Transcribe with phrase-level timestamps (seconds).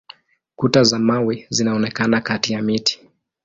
[0.55, 3.07] Kuta za mawe zinaonekana kati ya miti.